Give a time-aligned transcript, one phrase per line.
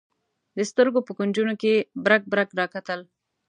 [0.57, 2.99] د سترګو په کونجونو کې یې برګ برګ راکتل.